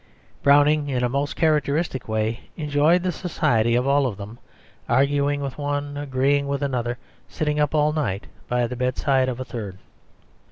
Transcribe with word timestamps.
Browning, 0.41 0.89
in 0.89 1.03
a 1.03 1.09
most 1.09 1.35
characteristic 1.35 2.07
way, 2.07 2.49
enjoyed 2.57 3.03
the 3.03 3.11
society 3.11 3.75
of 3.75 3.85
all 3.85 4.07
of 4.07 4.17
them, 4.17 4.39
arguing 4.89 5.41
with 5.41 5.59
one, 5.59 5.95
agreeing 5.95 6.47
with 6.47 6.63
another, 6.63 6.97
sitting 7.29 7.59
up 7.59 7.75
all 7.75 7.93
night 7.93 8.25
by 8.47 8.65
the 8.65 8.75
bedside 8.75 9.29
of 9.29 9.39
a 9.39 9.45
third. 9.45 9.77